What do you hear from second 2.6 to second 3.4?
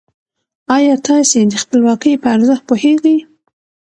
پوهېږئ؟